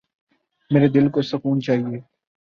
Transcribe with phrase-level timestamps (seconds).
[0.71, 1.99] میرے دل کو سکون چایئے